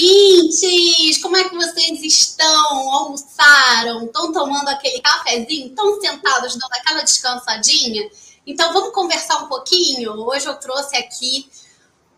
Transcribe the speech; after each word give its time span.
Ouvintes! 0.00 1.18
Como 1.18 1.36
é 1.36 1.48
que 1.48 1.54
vocês 1.54 2.02
estão? 2.02 2.90
Almoçaram? 2.90 4.06
Estão 4.06 4.32
tomando 4.32 4.68
aquele 4.68 5.00
cafezinho? 5.00 5.68
Estão 5.68 6.00
sentados 6.00 6.56
dando 6.56 6.72
aquela 6.72 7.02
descansadinha? 7.02 8.10
Então 8.46 8.72
vamos 8.72 8.94
conversar 8.94 9.44
um 9.44 9.48
pouquinho? 9.48 10.12
Hoje 10.12 10.46
eu 10.46 10.54
trouxe 10.54 10.96
aqui 10.96 11.48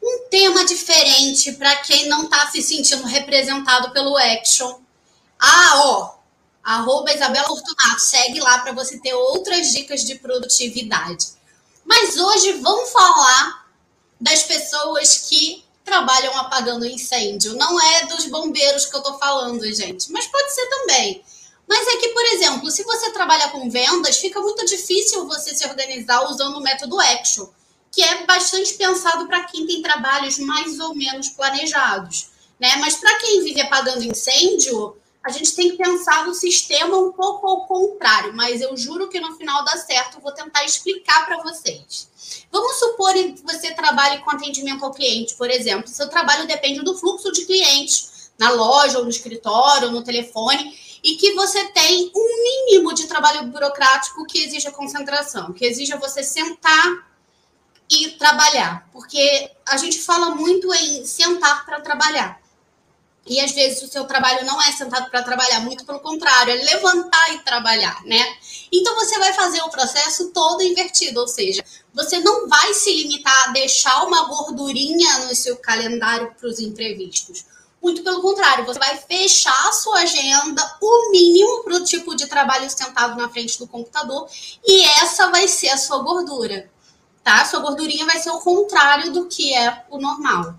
um 0.03 0.29
tema 0.31 0.65
diferente 0.65 1.53
para 1.53 1.77
quem 1.77 2.09
não 2.09 2.25
está 2.25 2.49
se 2.51 2.63
sentindo 2.63 3.05
representado 3.05 3.93
pelo 3.93 4.17
Action. 4.17 4.81
Ah, 5.39 5.73
ó, 5.85 6.15
arroba 6.63 7.13
Isabela 7.13 7.49
Fortunato, 7.49 8.01
segue 8.01 8.41
lá 8.41 8.59
para 8.59 8.73
você 8.73 8.99
ter 8.99 9.15
outras 9.15 9.73
dicas 9.73 10.05
de 10.05 10.17
produtividade. 10.17 11.27
Mas 11.85 12.17
hoje 12.17 12.53
vamos 12.55 12.91
falar 12.91 13.67
das 14.21 14.45
pessoas 14.45 15.27
que 15.29 15.65
trabalham 15.85 16.37
apagando 16.39 16.87
incêndio. 16.87 17.55
Não 17.55 17.81
é 17.81 18.07
dos 18.07 18.27
bombeiros 18.27 18.87
que 18.87 18.97
eu 18.97 19.03
tô 19.03 19.19
falando, 19.19 19.65
gente, 19.75 20.11
mas 20.13 20.27
pode 20.27 20.53
ser 20.53 20.67
também. 20.67 21.23
Mas 21.69 21.87
é 21.89 21.97
que, 21.97 22.09
por 22.09 22.25
exemplo, 22.27 22.71
se 22.71 22.83
você 22.85 23.11
trabalha 23.13 23.49
com 23.49 23.71
vendas, 23.71 24.19
fica 24.19 24.41
muito 24.41 24.65
difícil 24.67 25.27
você 25.27 25.55
se 25.55 25.67
organizar 25.67 26.29
usando 26.29 26.57
o 26.57 26.63
método 26.63 27.01
Action, 27.01 27.47
que 27.91 28.03
é 28.03 28.27
bastante 28.27 28.75
pensado 28.75 29.27
para 29.27 29.45
quem 29.45 29.67
tem 29.67 29.83
trabalhos 29.83 30.39
mais 30.39 30.79
ou 30.81 30.95
menos 30.95 31.29
planejados, 31.29 32.31
né? 32.59 32.77
Mas 32.77 32.97
para 32.97 33.19
quem 33.21 33.43
vive 33.43 33.61
apagando 33.61 34.03
incêndio, 34.03 34.97
a 35.25 35.31
gente 35.31 35.55
tem 35.55 35.71
que 35.71 35.77
pensar 35.77 36.27
no 36.27 36.35
sistema 36.35 36.97
um 36.99 37.13
pouco 37.13 37.47
ao 37.47 37.67
contrário, 37.67 38.35
mas 38.35 38.61
eu 38.61 38.77
juro 38.77 39.09
que 39.09 39.21
no 39.21 39.37
final 39.37 39.65
dá 39.65 39.77
certo, 39.77 40.21
vou 40.21 40.33
tentar 40.33 40.65
explicar 40.65 41.25
para 41.27 41.43
vocês. 41.43 42.09
Vamos 42.51 42.79
supor 42.79 43.15
trabalhe 43.93 44.19
com 44.23 44.31
atendimento 44.31 44.85
ao 44.85 44.93
cliente, 44.93 45.35
por 45.35 45.51
exemplo. 45.51 45.87
Seu 45.89 46.09
trabalho 46.09 46.47
depende 46.47 46.81
do 46.83 46.97
fluxo 46.97 47.31
de 47.31 47.45
clientes 47.45 48.31
na 48.39 48.51
loja, 48.51 48.99
ou 48.99 49.05
no 49.05 49.11
escritório, 49.11 49.89
ou 49.89 49.93
no 49.93 50.03
telefone, 50.03 50.77
e 51.05 51.17
que 51.17 51.33
você 51.35 51.67
tem 51.67 52.11
um 52.15 52.43
mínimo 52.43 52.95
de 52.95 53.07
trabalho 53.07 53.45
burocrático 53.45 54.25
que 54.25 54.39
exija 54.39 54.71
concentração, 54.71 55.53
que 55.53 55.65
exija 55.65 55.99
você 55.99 56.23
sentar 56.23 57.07
e 57.91 58.13
trabalhar. 58.13 58.89
Porque 58.93 59.51
a 59.67 59.77
gente 59.77 60.01
fala 60.01 60.31
muito 60.31 60.73
em 60.75 61.05
sentar 61.05 61.67
para 61.67 61.81
trabalhar. 61.81 62.41
E 63.27 63.41
às 63.41 63.53
vezes 63.53 63.83
o 63.83 63.89
seu 63.89 64.05
trabalho 64.05 64.45
não 64.45 64.61
é 64.61 64.73
sentado 64.73 65.09
para 65.09 65.23
trabalhar, 65.23 65.61
muito 65.61 65.85
pelo 65.85 66.01
contrário, 66.01 66.53
é 66.53 66.57
levantar 66.57 67.35
e 67.35 67.39
trabalhar, 67.41 68.03
né? 68.05 68.21
Então 68.73 68.95
você 68.97 69.17
vai 69.19 69.33
fazer 69.33 69.63
o 69.63 69.71
processo 69.71 70.31
todo 70.31 70.63
invertido, 70.63 71.21
ou 71.21 71.29
seja, 71.29 71.65
você 71.95 72.19
não 72.19 72.49
vai 72.49 72.75
se 72.75 72.93
limitar 72.93 73.49
a 73.49 73.53
deixar 73.53 74.05
uma 74.05 74.25
gordurinha 74.25 75.19
no 75.21 75.37
seu 75.37 75.57
calendário 75.57 76.35
para 76.39 76.49
os 76.49 76.59
imprevistos. 76.59 77.45
Muito 77.81 78.03
pelo 78.03 78.21
contrário, 78.21 78.65
você 78.65 78.79
vai 78.79 78.97
fechar 78.97 79.69
a 79.69 79.73
sua 79.73 80.01
agenda, 80.01 80.77
o 80.81 81.11
mínimo 81.11 81.65
para 81.65 81.77
o 81.77 81.85
tipo 81.85 82.17
de 82.17 82.27
trabalho 82.27 82.69
sentado 82.71 83.17
na 83.17 83.29
frente 83.29 83.59
do 83.59 83.69
computador, 83.69 84.29
e 84.65 84.83
essa 84.85 85.31
vai 85.31 85.47
ser 85.47 85.69
a 85.69 85.77
sua 85.77 85.99
gordura, 85.99 86.71
tá? 87.23 87.45
Sua 87.45 87.61
gordurinha 87.61 88.07
vai 88.07 88.19
ser 88.19 88.31
o 88.31 88.41
contrário 88.41 89.13
do 89.13 89.27
que 89.27 89.55
é 89.55 89.85
o 89.91 89.99
normal. 89.99 90.55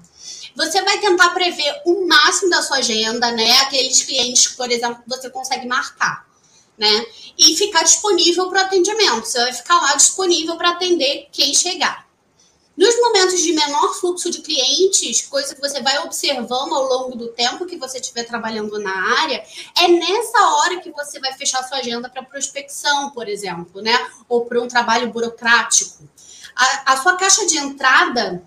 Você 0.55 0.81
vai 0.83 0.99
tentar 0.99 1.29
prever 1.29 1.81
o 1.85 2.07
máximo 2.07 2.49
da 2.49 2.61
sua 2.61 2.77
agenda, 2.77 3.31
né? 3.31 3.51
Aqueles 3.61 4.03
clientes, 4.03 4.47
por 4.47 4.69
exemplo, 4.71 5.01
que 5.01 5.09
você 5.09 5.29
consegue 5.29 5.67
marcar, 5.67 6.27
né? 6.77 7.05
E 7.37 7.55
ficar 7.57 7.83
disponível 7.83 8.49
para 8.49 8.61
o 8.61 8.65
atendimento. 8.65 9.25
Você 9.25 9.39
vai 9.39 9.53
ficar 9.53 9.81
lá 9.81 9.95
disponível 9.95 10.55
para 10.55 10.71
atender 10.71 11.27
quem 11.31 11.53
chegar. 11.53 12.07
Nos 12.75 12.99
momentos 12.99 13.39
de 13.39 13.53
menor 13.53 13.93
fluxo 13.93 14.31
de 14.31 14.41
clientes, 14.41 15.21
coisa 15.27 15.53
que 15.53 15.61
você 15.61 15.79
vai 15.81 15.99
observando 15.99 16.73
ao 16.73 16.83
longo 16.83 17.15
do 17.15 17.27
tempo 17.27 17.67
que 17.67 17.77
você 17.77 17.99
estiver 17.99 18.23
trabalhando 18.23 18.79
na 18.79 19.21
área, 19.21 19.43
é 19.77 19.87
nessa 19.87 20.39
hora 20.55 20.79
que 20.79 20.91
você 20.91 21.19
vai 21.19 21.33
fechar 21.33 21.63
sua 21.63 21.77
agenda 21.77 22.09
para 22.09 22.23
prospecção, 22.23 23.11
por 23.11 23.29
exemplo, 23.29 23.79
né? 23.79 23.95
Ou 24.27 24.45
para 24.45 24.59
um 24.59 24.67
trabalho 24.67 25.11
burocrático. 25.11 26.09
A, 26.55 26.93
a 26.93 27.01
sua 27.01 27.15
caixa 27.15 27.45
de 27.45 27.57
entrada 27.57 28.43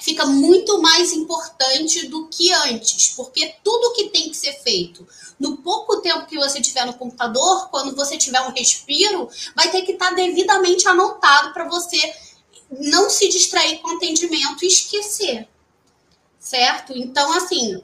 fica 0.00 0.24
muito 0.26 0.80
mais 0.80 1.12
importante 1.12 2.06
do 2.08 2.28
que 2.28 2.52
antes, 2.52 3.08
porque 3.16 3.54
tudo 3.62 3.92
que 3.92 4.08
tem 4.08 4.30
que 4.30 4.36
ser 4.36 4.52
feito 4.62 5.06
no 5.38 5.56
pouco 5.58 6.00
tempo 6.00 6.26
que 6.26 6.36
você 6.36 6.60
tiver 6.60 6.86
no 6.86 6.94
computador, 6.94 7.68
quando 7.70 7.94
você 7.96 8.16
tiver 8.16 8.40
um 8.42 8.52
respiro, 8.52 9.28
vai 9.56 9.70
ter 9.70 9.82
que 9.82 9.92
estar 9.92 10.12
devidamente 10.14 10.86
anotado 10.86 11.52
para 11.52 11.68
você 11.68 11.98
não 12.70 13.10
se 13.10 13.28
distrair 13.28 13.78
com 13.78 13.88
o 13.88 13.96
atendimento 13.96 14.64
e 14.64 14.68
esquecer. 14.68 15.48
Certo? 16.38 16.92
Então, 16.96 17.32
assim, 17.34 17.82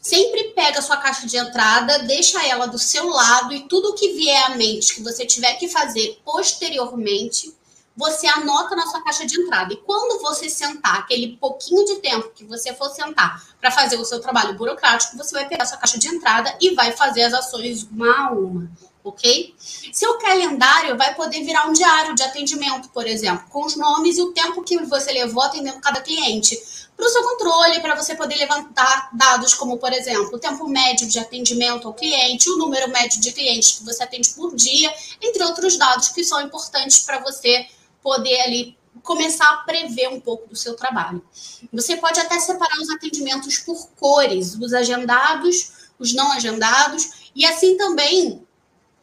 sempre 0.00 0.52
pega 0.54 0.78
a 0.78 0.82
sua 0.82 0.96
caixa 0.96 1.26
de 1.26 1.36
entrada, 1.36 1.98
deixa 2.00 2.42
ela 2.46 2.66
do 2.66 2.78
seu 2.78 3.08
lado 3.08 3.52
e 3.52 3.68
tudo 3.68 3.94
que 3.94 4.12
vier 4.12 4.44
à 4.44 4.56
mente 4.56 4.94
que 4.94 5.02
você 5.02 5.26
tiver 5.26 5.54
que 5.54 5.68
fazer 5.68 6.20
posteriormente, 6.24 7.54
você 7.98 8.28
anota 8.28 8.76
na 8.76 8.86
sua 8.86 9.02
caixa 9.02 9.26
de 9.26 9.40
entrada. 9.40 9.74
E 9.74 9.76
quando 9.78 10.22
você 10.22 10.48
sentar, 10.48 11.00
aquele 11.00 11.36
pouquinho 11.36 11.84
de 11.84 11.96
tempo 11.96 12.30
que 12.30 12.44
você 12.44 12.72
for 12.72 12.88
sentar 12.90 13.44
para 13.60 13.72
fazer 13.72 13.96
o 13.96 14.04
seu 14.04 14.20
trabalho 14.20 14.54
burocrático, 14.54 15.16
você 15.16 15.34
vai 15.34 15.48
pegar 15.48 15.64
a 15.64 15.66
sua 15.66 15.78
caixa 15.78 15.98
de 15.98 16.06
entrada 16.06 16.56
e 16.60 16.76
vai 16.76 16.92
fazer 16.92 17.24
as 17.24 17.34
ações 17.34 17.82
uma 17.90 18.28
a 18.28 18.30
uma, 18.30 18.70
ok? 19.02 19.52
Seu 19.92 20.16
calendário 20.18 20.96
vai 20.96 21.12
poder 21.16 21.42
virar 21.42 21.66
um 21.66 21.72
diário 21.72 22.14
de 22.14 22.22
atendimento, 22.22 22.88
por 22.90 23.04
exemplo, 23.04 23.48
com 23.50 23.66
os 23.66 23.74
nomes 23.74 24.16
e 24.16 24.22
o 24.22 24.32
tempo 24.32 24.62
que 24.62 24.78
você 24.84 25.10
levou 25.10 25.42
atendendo 25.42 25.80
cada 25.80 26.00
cliente. 26.00 26.56
Para 26.96 27.06
o 27.06 27.10
seu 27.10 27.22
controle, 27.24 27.80
para 27.80 27.96
você 27.96 28.14
poder 28.14 28.36
levantar 28.36 29.10
dados 29.12 29.54
como, 29.54 29.76
por 29.78 29.92
exemplo, 29.92 30.30
o 30.34 30.38
tempo 30.38 30.68
médio 30.68 31.08
de 31.08 31.18
atendimento 31.18 31.88
ao 31.88 31.94
cliente, 31.94 32.48
o 32.48 32.58
número 32.58 32.88
médio 32.90 33.20
de 33.20 33.32
clientes 33.32 33.78
que 33.78 33.84
você 33.84 34.04
atende 34.04 34.30
por 34.30 34.54
dia, 34.54 34.92
entre 35.20 35.42
outros 35.42 35.76
dados 35.76 36.08
que 36.08 36.22
são 36.22 36.40
importantes 36.40 37.00
para 37.00 37.18
você 37.18 37.66
poder 38.02 38.40
ali 38.40 38.78
começar 39.02 39.48
a 39.48 39.56
prever 39.58 40.08
um 40.08 40.20
pouco 40.20 40.48
do 40.48 40.56
seu 40.56 40.74
trabalho. 40.74 41.24
Você 41.72 41.96
pode 41.96 42.18
até 42.20 42.38
separar 42.38 42.78
os 42.80 42.90
atendimentos 42.90 43.58
por 43.58 43.88
cores, 43.98 44.54
os 44.54 44.72
agendados, 44.72 45.88
os 45.98 46.12
não 46.12 46.32
agendados, 46.32 47.30
e 47.34 47.46
assim 47.46 47.76
também 47.76 48.46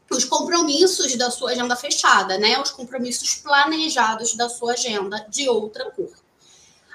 os 0.10 0.26
compromissos 0.26 1.16
da 1.16 1.32
sua 1.32 1.52
agenda 1.52 1.76
fechada, 1.76 2.38
né? 2.38 2.60
Os 2.62 2.70
compromissos 2.72 3.36
planejados 3.36 4.36
da 4.36 4.50
sua 4.50 4.74
agenda 4.74 5.26
de 5.30 5.50
outra 5.50 5.90
cor. 5.92 6.12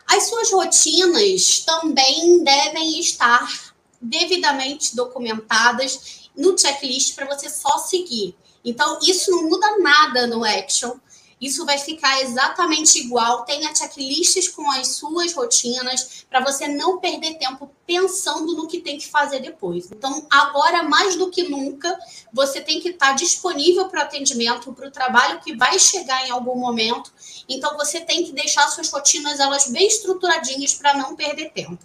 As 0.06 0.28
suas 0.28 0.50
rotinas 0.50 1.60
também 1.60 2.42
devem 2.42 2.98
estar 3.00 3.74
devidamente 4.00 4.96
documentadas 4.96 6.30
no 6.36 6.56
checklist 6.56 7.14
para 7.14 7.26
você 7.26 7.50
só 7.50 7.78
seguir. 7.78 8.36
Então, 8.64 8.98
isso 9.02 9.30
não 9.30 9.44
muda 9.44 9.78
nada 9.78 10.26
no 10.26 10.44
Action 10.44 10.96
isso 11.40 11.64
vai 11.64 11.78
ficar 11.78 12.20
exatamente 12.20 12.98
igual. 12.98 13.44
Tenha 13.44 13.74
checklists 13.74 14.48
com 14.48 14.70
as 14.72 14.88
suas 14.88 15.32
rotinas 15.32 16.26
para 16.28 16.44
você 16.44 16.68
não 16.68 16.98
perder 16.98 17.38
tempo 17.38 17.70
pensando 17.86 18.54
no 18.54 18.68
que 18.68 18.80
tem 18.80 18.98
que 18.98 19.08
fazer 19.08 19.40
depois. 19.40 19.90
Então, 19.90 20.26
agora 20.30 20.82
mais 20.82 21.16
do 21.16 21.30
que 21.30 21.48
nunca, 21.48 21.98
você 22.30 22.60
tem 22.60 22.78
que 22.78 22.90
estar 22.90 23.14
disponível 23.14 23.88
para 23.88 24.00
o 24.00 24.02
atendimento, 24.02 24.72
para 24.74 24.88
o 24.88 24.90
trabalho 24.90 25.40
que 25.40 25.56
vai 25.56 25.78
chegar 25.78 26.26
em 26.28 26.30
algum 26.30 26.56
momento. 26.56 27.10
Então, 27.48 27.74
você 27.76 28.00
tem 28.00 28.22
que 28.22 28.32
deixar 28.32 28.68
suas 28.68 28.90
rotinas 28.90 29.40
elas 29.40 29.70
bem 29.70 29.86
estruturadinhas 29.86 30.74
para 30.74 30.94
não 30.94 31.16
perder 31.16 31.52
tempo. 31.52 31.78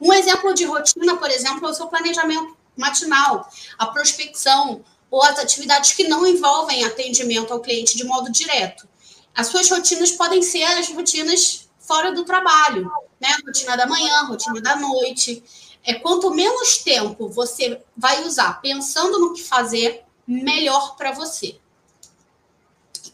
Um 0.00 0.12
exemplo 0.12 0.54
de 0.54 0.64
rotina, 0.64 1.16
por 1.16 1.30
exemplo, 1.30 1.66
é 1.66 1.70
o 1.70 1.74
seu 1.74 1.88
planejamento 1.88 2.56
matinal, 2.76 3.48
a 3.76 3.86
prospecção 3.86 4.82
ou 5.10 5.22
as 5.22 5.38
atividades 5.38 5.92
que 5.92 6.08
não 6.08 6.26
envolvem 6.26 6.84
atendimento 6.84 7.52
ao 7.52 7.60
cliente 7.60 7.96
de 7.96 8.04
modo 8.04 8.32
direto 8.32 8.88
as 9.34 9.46
suas 9.46 9.70
rotinas 9.70 10.12
podem 10.12 10.42
ser 10.42 10.62
as 10.64 10.88
rotinas 10.90 11.68
fora 11.78 12.12
do 12.12 12.24
trabalho, 12.24 12.90
né? 13.20 13.28
Rotina 13.46 13.76
da 13.76 13.86
manhã, 13.86 14.22
rotina 14.24 14.60
da 14.60 14.76
noite. 14.76 15.42
É 15.84 15.94
quanto 15.94 16.30
menos 16.30 16.78
tempo 16.78 17.28
você 17.28 17.82
vai 17.96 18.24
usar 18.24 18.60
pensando 18.60 19.18
no 19.18 19.34
que 19.34 19.42
fazer, 19.42 20.04
melhor 20.26 20.96
para 20.96 21.12
você. 21.12 21.58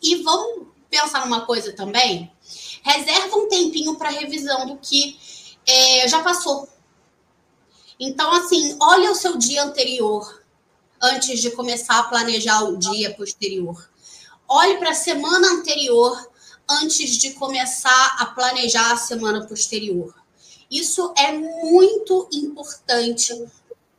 E 0.03 0.17
vamos 0.23 0.69
pensar 0.91 1.25
numa 1.25 1.47
coisa 1.47 1.73
também. 1.73 2.31
Reserva 2.83 3.37
um 3.37 3.49
tempinho 3.49 3.97
para 3.97 4.11
revisão 4.11 4.67
do 4.67 4.77
que 4.77 5.19
é, 5.67 6.09
já 6.09 6.23
passou. 6.23 6.69
Então, 7.99 8.33
assim, 8.33 8.77
olha 8.81 9.11
o 9.11 9.15
seu 9.15 9.37
dia 9.37 9.65
anterior 9.65 10.43
antes 11.01 11.41
de 11.41 11.51
começar 11.51 11.99
a 11.99 12.05
planejar 12.05 12.63
o 12.65 12.77
dia 12.77 13.15
posterior. 13.15 13.89
Olhe 14.51 14.79
para 14.79 14.93
a 14.93 14.95
semana 14.95 15.47
anterior 15.49 16.31
antes 16.67 17.19
de 17.19 17.35
começar 17.35 18.17
a 18.19 18.25
planejar 18.25 18.93
a 18.93 18.97
semana 18.97 19.47
posterior. 19.47 20.15
Isso 20.71 21.13
é 21.19 21.33
muito 21.33 22.27
importante 22.33 23.47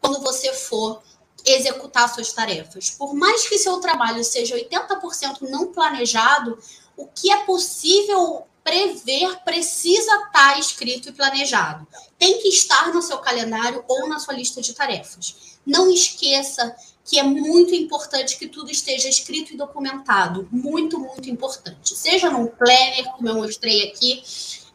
quando 0.02 0.20
você 0.22 0.52
for 0.54 1.04
executar 1.46 2.12
suas 2.12 2.34
tarefas. 2.34 2.90
Por 2.90 3.14
mais 3.14 3.48
que 3.48 3.60
seu 3.60 3.80
trabalho 3.80 4.24
seja 4.24 4.56
80% 4.56 5.42
não 5.42 5.72
planejado, 5.72 6.58
o 6.98 7.06
que 7.06 7.32
é 7.32 7.44
possível 7.44 8.48
prever 8.64 9.44
precisa 9.44 10.16
estar 10.26 10.60
escrito 10.60 11.10
e 11.10 11.14
planejado. 11.14 11.88
Tem 12.18 12.42
que 12.42 12.50
estar 12.50 12.92
no 12.92 13.04
seu 13.04 13.20
calendário 13.20 13.84
ou 13.88 14.10
na 14.10 14.20
sua 14.20 14.34
lista 14.34 14.62
de 14.62 14.74
tarefas. 14.74 15.60
Não 15.66 15.92
esqueça 15.92 16.76
que 17.10 17.18
é 17.18 17.24
muito 17.24 17.74
importante 17.74 18.38
que 18.38 18.48
tudo 18.48 18.70
esteja 18.70 19.10
escrito 19.10 19.52
e 19.52 19.58
documentado. 19.58 20.48
Muito, 20.52 21.00
muito 21.00 21.28
importante. 21.28 21.98
Seja 21.98 22.30
num 22.30 22.46
planner, 22.46 23.12
como 23.16 23.28
eu 23.28 23.34
mostrei 23.34 23.90
aqui 23.90 24.22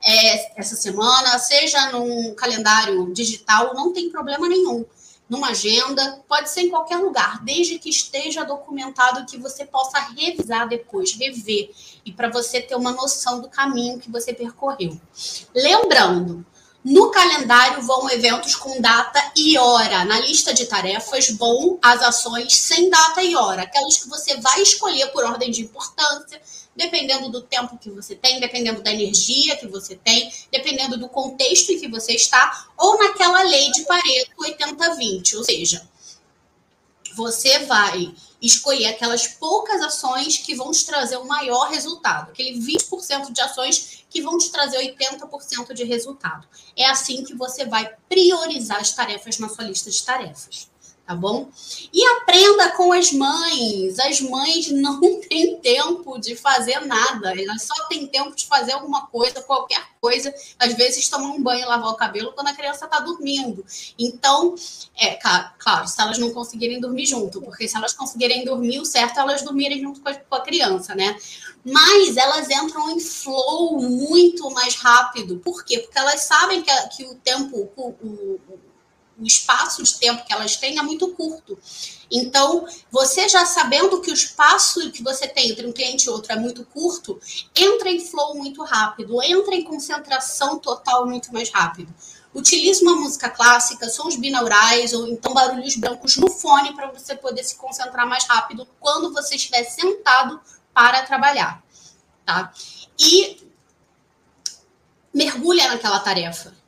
é, 0.02 0.60
essa 0.60 0.74
semana, 0.74 1.38
seja 1.38 1.92
num 1.92 2.34
calendário 2.34 3.12
digital, 3.12 3.72
não 3.72 3.92
tem 3.92 4.10
problema 4.10 4.48
nenhum 4.48 4.84
numa 5.28 5.50
agenda, 5.50 6.22
pode 6.28 6.50
ser 6.50 6.62
em 6.62 6.70
qualquer 6.70 6.98
lugar, 6.98 7.42
desde 7.42 7.78
que 7.78 7.88
esteja 7.88 8.44
documentado 8.44 9.24
que 9.24 9.38
você 9.38 9.64
possa 9.64 9.98
revisar 9.98 10.68
depois, 10.68 11.14
rever, 11.14 11.70
e 12.04 12.12
para 12.12 12.28
você 12.28 12.60
ter 12.60 12.74
uma 12.74 12.92
noção 12.92 13.40
do 13.40 13.48
caminho 13.48 13.98
que 13.98 14.10
você 14.10 14.34
percorreu. 14.34 15.00
Lembrando, 15.54 16.44
no 16.84 17.10
calendário 17.10 17.82
vão 17.82 18.10
eventos 18.10 18.54
com 18.54 18.78
data 18.78 19.32
e 19.34 19.56
hora. 19.56 20.04
Na 20.04 20.20
lista 20.20 20.52
de 20.52 20.66
tarefas 20.66 21.30
vão 21.30 21.78
as 21.80 22.02
ações 22.02 22.54
sem 22.54 22.90
data 22.90 23.22
e 23.22 23.34
hora, 23.34 23.62
aquelas 23.62 23.96
que 23.96 24.08
você 24.08 24.36
vai 24.36 24.60
escolher 24.60 25.06
por 25.06 25.24
ordem 25.24 25.50
de 25.50 25.62
importância, 25.62 26.40
dependendo 26.76 27.30
do 27.30 27.40
tempo 27.40 27.78
que 27.78 27.88
você 27.88 28.14
tem, 28.14 28.38
dependendo 28.38 28.82
da 28.82 28.92
energia 28.92 29.56
que 29.56 29.66
você 29.66 29.96
tem, 29.96 30.30
dependendo 30.52 30.98
do 30.98 31.08
contexto 31.08 31.70
em 31.70 31.80
que 31.80 31.88
você 31.88 32.12
está, 32.12 32.68
ou 32.76 32.98
naquela 32.98 33.42
lei 33.44 33.70
de 33.70 33.84
Pareto 33.84 34.36
80-20, 34.42 35.36
ou 35.36 35.44
seja, 35.44 35.88
você 37.14 37.60
vai 37.60 38.14
escolher 38.40 38.86
aquelas 38.86 39.26
poucas 39.26 39.80
ações 39.80 40.38
que 40.38 40.54
vão 40.54 40.70
te 40.70 40.84
trazer 40.84 41.16
o 41.16 41.26
maior 41.26 41.70
resultado, 41.70 42.30
aquele 42.30 42.58
20% 42.58 43.32
de 43.32 43.40
ações 43.40 44.04
que 44.10 44.20
vão 44.20 44.36
te 44.38 44.50
trazer 44.50 44.78
80% 44.78 45.72
de 45.72 45.84
resultado. 45.84 46.46
É 46.76 46.86
assim 46.86 47.24
que 47.24 47.34
você 47.34 47.64
vai 47.64 47.90
priorizar 48.08 48.80
as 48.80 48.92
tarefas 48.92 49.38
na 49.38 49.48
sua 49.48 49.64
lista 49.64 49.90
de 49.90 50.02
tarefas 50.02 50.73
tá 51.06 51.14
bom? 51.14 51.48
E 51.92 52.04
aprenda 52.16 52.70
com 52.70 52.92
as 52.92 53.12
mães. 53.12 53.98
As 53.98 54.20
mães 54.20 54.70
não 54.70 55.00
têm 55.28 55.58
tempo 55.58 56.18
de 56.18 56.34
fazer 56.34 56.80
nada, 56.86 57.30
elas 57.40 57.62
só 57.62 57.86
têm 57.88 58.06
tempo 58.06 58.34
de 58.34 58.46
fazer 58.46 58.72
alguma 58.72 59.06
coisa, 59.06 59.42
qualquer 59.42 59.82
coisa. 60.00 60.34
Às 60.58 60.74
vezes 60.74 61.08
tomar 61.08 61.28
um 61.28 61.42
banho, 61.42 61.68
lavar 61.68 61.90
o 61.90 61.96
cabelo 61.96 62.32
quando 62.32 62.48
a 62.48 62.54
criança 62.54 62.86
está 62.86 63.00
dormindo. 63.00 63.64
Então, 63.98 64.54
é 64.96 65.14
claro, 65.58 65.86
se 65.86 66.00
elas 66.00 66.18
não 66.18 66.32
conseguirem 66.32 66.80
dormir 66.80 67.06
junto, 67.06 67.40
porque 67.40 67.68
se 67.68 67.76
elas 67.76 67.92
conseguirem 67.92 68.44
dormir, 68.44 68.80
o 68.80 68.84
certo 68.84 69.18
é 69.18 69.20
elas 69.20 69.42
dormirem 69.42 69.80
junto 69.80 70.00
com 70.00 70.34
a, 70.34 70.40
criança, 70.40 70.94
né? 70.94 71.16
Mas 71.64 72.16
elas 72.16 72.50
entram 72.50 72.90
em 72.90 73.00
flow 73.00 73.80
muito 73.80 74.50
mais 74.50 74.74
rápido. 74.74 75.38
Por 75.38 75.64
quê? 75.64 75.78
Porque 75.78 75.98
elas 75.98 76.22
sabem 76.22 76.62
que, 76.62 76.88
que 76.88 77.04
o 77.04 77.14
tempo, 77.14 77.70
o, 77.76 77.88
o 77.88 78.40
o 79.18 79.24
espaço 79.24 79.82
de 79.82 79.98
tempo 79.98 80.24
que 80.24 80.32
elas 80.32 80.56
têm 80.56 80.78
é 80.78 80.82
muito 80.82 81.08
curto. 81.08 81.58
Então, 82.10 82.66
você 82.90 83.28
já 83.28 83.46
sabendo 83.46 84.00
que 84.00 84.10
o 84.10 84.14
espaço 84.14 84.90
que 84.90 85.02
você 85.02 85.26
tem 85.26 85.50
entre 85.50 85.66
um 85.66 85.72
cliente 85.72 86.06
e 86.06 86.10
outro 86.10 86.32
é 86.32 86.36
muito 86.36 86.64
curto, 86.66 87.20
entra 87.54 87.90
em 87.90 88.00
flow 88.00 88.34
muito 88.36 88.62
rápido, 88.62 89.22
entra 89.22 89.54
em 89.54 89.64
concentração 89.64 90.58
total 90.58 91.06
muito 91.06 91.32
mais 91.32 91.50
rápido. 91.50 91.92
Utilize 92.34 92.82
uma 92.82 92.96
música 92.96 93.30
clássica, 93.30 93.88
sons 93.88 94.16
binaurais 94.16 94.92
ou 94.92 95.06
então 95.06 95.32
barulhos 95.32 95.76
brancos 95.76 96.16
no 96.16 96.28
fone 96.28 96.74
para 96.74 96.90
você 96.90 97.14
poder 97.14 97.44
se 97.44 97.56
concentrar 97.56 98.08
mais 98.08 98.24
rápido 98.24 98.66
quando 98.80 99.12
você 99.12 99.36
estiver 99.36 99.62
sentado 99.64 100.40
para 100.72 101.02
trabalhar, 101.04 101.62
tá? 102.26 102.52
E 102.98 103.48
mergulha 105.12 105.68
naquela 105.68 106.00
tarefa 106.00 106.63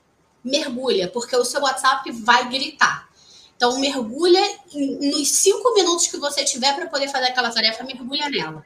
mergulha, 0.46 1.08
porque 1.08 1.36
o 1.36 1.44
seu 1.44 1.60
WhatsApp 1.60 2.10
vai 2.12 2.48
gritar. 2.48 3.08
Então, 3.56 3.78
mergulha 3.80 4.42
nos 4.74 5.28
cinco 5.28 5.74
minutos 5.74 6.06
que 6.06 6.18
você 6.18 6.44
tiver 6.44 6.74
para 6.74 6.86
poder 6.86 7.08
fazer 7.08 7.26
aquela 7.26 7.50
tarefa, 7.50 7.82
mergulha 7.84 8.28
nela, 8.28 8.64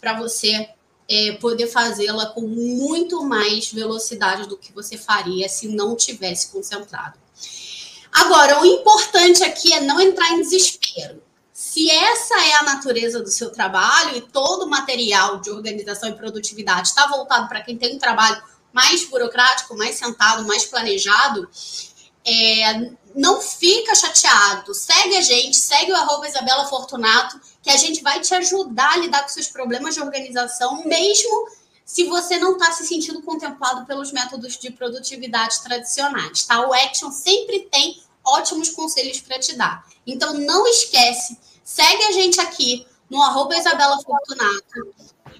para 0.00 0.18
você 0.18 0.70
é, 1.08 1.32
poder 1.32 1.66
fazê-la 1.66 2.26
com 2.26 2.42
muito 2.42 3.24
mais 3.24 3.72
velocidade 3.72 4.48
do 4.48 4.56
que 4.56 4.72
você 4.72 4.96
faria 4.96 5.48
se 5.48 5.68
não 5.68 5.96
tivesse 5.96 6.52
concentrado. 6.52 7.18
Agora, 8.12 8.60
o 8.60 8.64
importante 8.64 9.42
aqui 9.44 9.72
é 9.72 9.80
não 9.80 10.00
entrar 10.00 10.30
em 10.32 10.40
desespero. 10.40 11.22
Se 11.52 11.90
essa 11.90 12.34
é 12.34 12.54
a 12.54 12.62
natureza 12.62 13.20
do 13.20 13.30
seu 13.30 13.50
trabalho 13.50 14.16
e 14.16 14.22
todo 14.22 14.64
o 14.64 14.70
material 14.70 15.40
de 15.40 15.50
organização 15.50 16.08
e 16.08 16.14
produtividade 16.14 16.88
está 16.88 17.06
voltado 17.06 17.48
para 17.48 17.60
quem 17.60 17.76
tem 17.76 17.96
um 17.96 17.98
trabalho 17.98 18.42
mais 18.72 19.04
burocrático, 19.06 19.76
mais 19.76 19.96
sentado, 19.96 20.46
mais 20.46 20.64
planejado, 20.64 21.48
é, 22.24 22.90
não 23.14 23.40
fica 23.40 23.94
chateado. 23.94 24.74
Segue 24.74 25.16
a 25.16 25.20
gente, 25.20 25.56
segue 25.56 25.92
o 25.92 25.96
arroba 25.96 26.28
Isabela 26.28 26.66
Fortunato, 26.66 27.40
que 27.62 27.70
a 27.70 27.76
gente 27.76 28.02
vai 28.02 28.20
te 28.20 28.34
ajudar 28.34 28.92
a 28.92 28.96
lidar 28.98 29.22
com 29.22 29.28
seus 29.28 29.48
problemas 29.48 29.94
de 29.94 30.00
organização, 30.00 30.84
mesmo 30.84 31.48
se 31.84 32.04
você 32.04 32.38
não 32.38 32.52
está 32.52 32.70
se 32.70 32.86
sentindo 32.86 33.20
contemplado 33.22 33.84
pelos 33.84 34.12
métodos 34.12 34.56
de 34.56 34.70
produtividade 34.70 35.60
tradicionais, 35.60 36.44
tá? 36.44 36.64
O 36.66 36.72
Action 36.72 37.10
sempre 37.10 37.68
tem 37.70 38.00
ótimos 38.24 38.68
conselhos 38.68 39.20
para 39.20 39.40
te 39.40 39.56
dar. 39.56 39.84
Então, 40.06 40.34
não 40.34 40.66
esquece, 40.68 41.36
segue 41.64 42.04
a 42.04 42.12
gente 42.12 42.40
aqui 42.40 42.86
no 43.10 43.20
arroba 43.20 43.56
Isabela 43.56 44.00
Fortunato. 44.02 44.94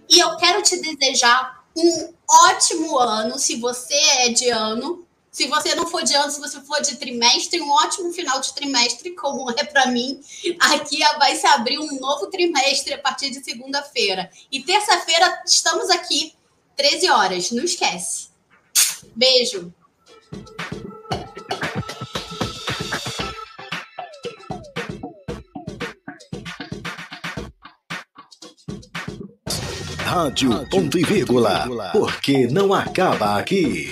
E 0.08 0.18
eu 0.18 0.36
quero 0.36 0.60
te 0.62 0.80
desejar 0.80 1.59
um 1.76 2.14
ótimo 2.28 2.98
ano, 2.98 3.38
se 3.38 3.56
você 3.56 3.94
é 3.94 4.28
de 4.28 4.48
ano. 4.50 5.06
Se 5.30 5.46
você 5.46 5.76
não 5.76 5.86
for 5.86 6.02
de 6.02 6.12
ano, 6.12 6.30
se 6.32 6.40
você 6.40 6.60
for 6.62 6.80
de 6.82 6.96
trimestre, 6.96 7.60
um 7.60 7.70
ótimo 7.70 8.12
final 8.12 8.40
de 8.40 8.52
trimestre, 8.52 9.12
como 9.14 9.48
é 9.52 9.62
para 9.62 9.86
mim. 9.86 10.20
Aqui 10.58 10.98
vai 11.18 11.36
se 11.36 11.46
abrir 11.46 11.78
um 11.78 12.00
novo 12.00 12.26
trimestre 12.26 12.94
a 12.94 12.98
partir 12.98 13.30
de 13.30 13.44
segunda-feira. 13.44 14.28
E 14.50 14.60
terça-feira 14.60 15.40
estamos 15.46 15.88
aqui, 15.88 16.34
13 16.76 17.10
horas. 17.10 17.52
Não 17.52 17.62
esquece. 17.62 18.30
Beijo. 19.14 19.72
Rádio 30.10 30.66
Ponto 30.66 30.98
e 30.98 31.04
Vírgula, 31.04 31.68
porque 31.92 32.48
não 32.48 32.74
acaba 32.74 33.38
aqui. 33.38 33.88